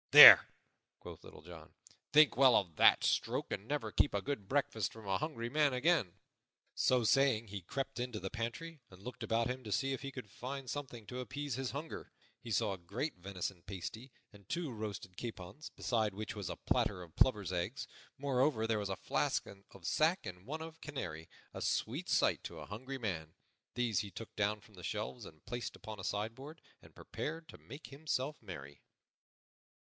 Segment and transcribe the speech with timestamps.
[0.09, 0.49] "There,"
[0.99, 1.73] quoth Little John,
[2.11, 5.73] "think well of that stroke and never keep a good breakfast from a hungry man
[5.73, 6.15] again."
[6.75, 10.11] So saying, he crept into the pantry and looked about him to see if he
[10.11, 12.11] could find something to appease his hunger.
[12.41, 17.03] He saw a great venison pasty and two roasted capons, beside which was a platter
[17.03, 17.87] of plover's eggs;
[18.17, 22.59] moreover, there was a flask of sack and one of canary a sweet sight to
[22.59, 23.35] a hungry man.
[23.75, 27.57] These he took down from the shelves and placed upon a sideboard, and prepared to
[27.57, 28.81] make himself merry.